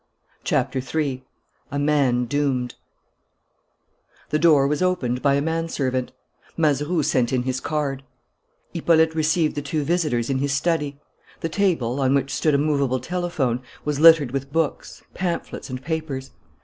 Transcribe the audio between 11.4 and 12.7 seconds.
The table, on which stood a